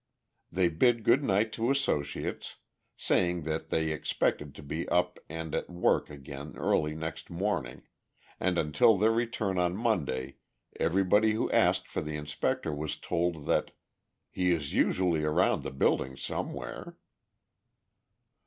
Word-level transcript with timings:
They 0.51 0.67
bid 0.67 1.03
good 1.03 1.23
night 1.23 1.53
to 1.53 1.69
associates, 1.69 2.55
saying 2.97 3.43
that 3.43 3.69
they 3.69 3.91
expected 3.91 4.55
to 4.55 4.63
be 4.63 4.89
up 4.89 5.19
and 5.29 5.53
at 5.53 5.69
work 5.69 6.09
again 6.09 6.53
early 6.57 6.95
next 6.95 7.29
morning, 7.29 7.83
and 8.39 8.57
until 8.57 8.97
their 8.97 9.11
return 9.11 9.59
on 9.59 9.77
Monday 9.77 10.37
everybody 10.79 11.33
who 11.33 11.51
asked 11.51 11.87
for 11.87 12.01
the 12.01 12.17
Inspector 12.17 12.73
was 12.73 12.97
told 12.97 13.45
that 13.45 13.75
"he 14.31 14.49
is 14.49 14.73
usually 14.73 15.23
around 15.23 15.61
the 15.61 15.69
building 15.69 16.17
somewhere." 16.17 16.97